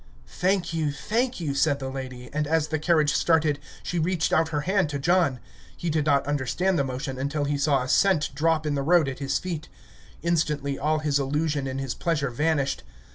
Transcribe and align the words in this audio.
"Thank 0.25 0.73
you, 0.73 0.91
thank 0.91 1.39
you," 1.39 1.53
said 1.53 1.77
the 1.77 1.87
lady; 1.87 2.31
and 2.33 2.47
as 2.47 2.69
the 2.69 2.79
carriage 2.79 3.13
started, 3.13 3.59
she 3.83 3.99
reached 3.99 4.33
out 4.33 4.47
her 4.49 4.61
hand 4.61 4.89
to 4.89 4.97
John. 4.97 5.39
He 5.77 5.91
did 5.91 6.07
not 6.07 6.25
understand 6.25 6.79
the 6.79 6.83
motion, 6.83 7.19
until 7.19 7.45
he 7.45 7.55
saw 7.55 7.83
a 7.83 7.87
cent 7.87 8.33
drop 8.33 8.65
in 8.65 8.73
the 8.73 8.81
road 8.81 9.07
at 9.07 9.19
his 9.19 9.37
feet. 9.37 9.69
Instantly 10.23 10.79
all 10.79 10.97
his 10.97 11.19
illusion 11.19 11.67
and 11.67 11.79
his 11.79 11.93
pleasure 11.93 12.31
vanished. 12.31 12.81